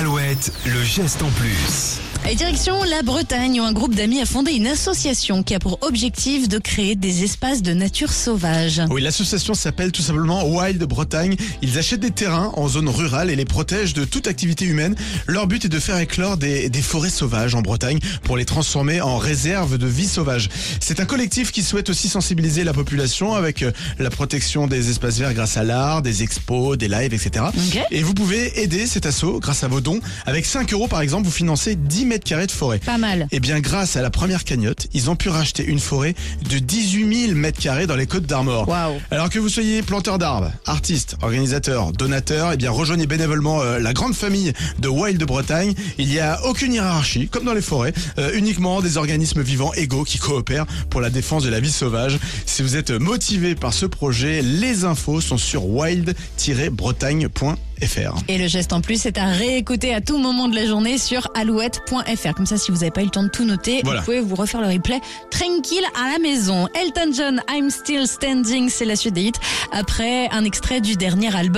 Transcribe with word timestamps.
Alouette, 0.00 0.50
le 0.64 0.82
geste 0.82 1.22
en 1.22 1.28
plus. 1.28 2.00
Et 2.28 2.34
direction 2.34 2.84
la 2.84 3.02
Bretagne 3.02 3.60
où 3.60 3.64
un 3.64 3.72
groupe 3.72 3.94
d'amis 3.94 4.20
a 4.20 4.26
fondé 4.26 4.52
une 4.52 4.66
association 4.66 5.42
qui 5.42 5.54
a 5.54 5.58
pour 5.58 5.78
objectif 5.80 6.48
de 6.48 6.58
créer 6.58 6.94
des 6.94 7.24
espaces 7.24 7.62
de 7.62 7.72
nature 7.72 8.12
sauvage. 8.12 8.82
Oui, 8.90 9.00
l'association 9.00 9.54
s'appelle 9.54 9.90
tout 9.90 10.02
simplement 10.02 10.46
Wild 10.46 10.82
Bretagne. 10.84 11.34
Ils 11.62 11.78
achètent 11.78 12.00
des 12.00 12.10
terrains 12.10 12.52
en 12.56 12.68
zone 12.68 12.88
rurale 12.88 13.30
et 13.30 13.36
les 13.36 13.46
protègent 13.46 13.94
de 13.94 14.04
toute 14.04 14.26
activité 14.26 14.66
humaine. 14.66 14.94
Leur 15.26 15.46
but 15.46 15.64
est 15.64 15.68
de 15.68 15.78
faire 15.80 15.96
éclore 15.96 16.36
des, 16.36 16.68
des 16.68 16.82
forêts 16.82 17.10
sauvages 17.10 17.54
en 17.54 17.62
Bretagne 17.62 17.98
pour 18.22 18.36
les 18.36 18.44
transformer 18.44 19.00
en 19.00 19.16
réserves 19.16 19.78
de 19.78 19.86
vie 19.86 20.06
sauvage. 20.06 20.50
C'est 20.78 21.00
un 21.00 21.06
collectif 21.06 21.52
qui 21.52 21.62
souhaite 21.62 21.88
aussi 21.88 22.08
sensibiliser 22.08 22.64
la 22.64 22.74
population 22.74 23.34
avec 23.34 23.62
euh, 23.62 23.72
la 23.98 24.10
protection 24.10 24.66
des 24.66 24.90
espaces 24.90 25.18
verts 25.18 25.34
grâce 25.34 25.56
à 25.56 25.64
l'art, 25.64 26.02
des 26.02 26.22
expos, 26.22 26.76
des 26.76 26.88
lives, 26.88 27.14
etc. 27.14 27.46
Et 27.90 28.02
vous 28.02 28.14
pouvez 28.14 28.60
aider 28.60 28.86
cet 28.86 29.06
assaut 29.06 29.40
grâce 29.40 29.64
à 29.64 29.68
vos 29.68 29.80
dons. 29.80 29.89
Avec 30.26 30.46
5 30.46 30.72
euros 30.72 30.88
par 30.88 31.00
exemple, 31.00 31.24
vous 31.24 31.32
financez 31.32 31.74
10 31.74 32.06
mètres 32.06 32.24
carrés 32.24 32.46
de 32.46 32.52
forêt. 32.52 32.78
Pas 32.78 32.98
mal. 32.98 33.26
Eh 33.32 33.40
bien, 33.40 33.60
grâce 33.60 33.96
à 33.96 34.02
la 34.02 34.10
première 34.10 34.44
cagnotte, 34.44 34.86
ils 34.92 35.10
ont 35.10 35.16
pu 35.16 35.28
racheter 35.28 35.64
une 35.64 35.80
forêt 35.80 36.14
de 36.48 36.58
18 36.58 37.26
000 37.26 37.34
mètres 37.38 37.60
carrés 37.60 37.86
dans 37.86 37.96
les 37.96 38.06
Côtes 38.06 38.26
d'Armor. 38.26 38.68
Waouh. 38.68 39.00
Alors 39.10 39.30
que 39.30 39.38
vous 39.38 39.48
soyez 39.48 39.82
planteur 39.82 40.18
d'arbres, 40.18 40.50
artiste, 40.66 41.16
organisateur, 41.22 41.92
donateur, 41.92 42.52
eh 42.52 42.56
bien, 42.56 42.70
rejoignez 42.70 43.06
bénévolement 43.06 43.62
euh, 43.62 43.78
la 43.78 43.92
grande 43.92 44.14
famille 44.14 44.52
de 44.78 44.88
Wild 44.88 45.18
de 45.18 45.24
Bretagne. 45.24 45.74
Il 45.98 46.08
n'y 46.08 46.18
a 46.18 46.44
aucune 46.44 46.72
hiérarchie, 46.72 47.28
comme 47.28 47.44
dans 47.44 47.54
les 47.54 47.62
forêts, 47.62 47.92
euh, 48.18 48.32
uniquement 48.34 48.80
des 48.80 48.96
organismes 48.96 49.42
vivants 49.42 49.72
égaux 49.74 50.04
qui 50.04 50.18
coopèrent 50.18 50.66
pour 50.90 51.00
la 51.00 51.10
défense 51.10 51.44
de 51.44 51.50
la 51.50 51.60
vie 51.60 51.72
sauvage. 51.72 52.18
Si 52.46 52.62
vous 52.62 52.76
êtes 52.76 52.90
motivé 52.90 53.54
par 53.54 53.72
ce 53.72 53.86
projet, 53.86 54.42
les 54.42 54.84
infos 54.84 55.20
sont 55.20 55.38
sur 55.38 55.66
Et 58.28 58.38
le 58.38 58.46
geste 58.46 58.72
en 58.72 58.80
plus, 58.80 59.00
c'est 59.02 59.16
à 59.18 59.26
réécouter 59.26 59.94
à 59.94 60.00
tout 60.00 60.18
moment 60.18 60.48
de 60.48 60.54
la 60.54 60.66
journée 60.66 60.98
sur 60.98 61.28
alouette.fr. 61.34 62.34
Comme 62.34 62.46
ça, 62.46 62.56
si 62.58 62.70
vous 62.70 62.78
n'avez 62.78 62.90
pas 62.90 63.00
eu 63.02 63.06
le 63.06 63.10
temps 63.10 63.22
de 63.22 63.28
tout 63.28 63.44
noter, 63.44 63.80
Voilà. 63.84 64.00
vous 64.00 64.04
pouvez 64.04 64.20
vous 64.20 64.34
refaire 64.34 64.60
le 64.60 64.68
replay 64.68 65.00
tranquille 65.30 65.84
à 65.94 66.12
la 66.12 66.18
maison. 66.18 66.68
Elton 66.74 67.12
John, 67.16 67.42
I'm 67.50 67.70
Still 67.70 68.06
Standing, 68.06 68.68
c'est 68.68 68.84
la 68.84 68.96
suite 68.96 69.14
des 69.14 69.22
hits. 69.22 69.32
Après 69.72 70.28
un 70.30 70.44
extrait 70.44 70.80
du 70.80 70.96
dernier 70.96 71.34
album. 71.34 71.50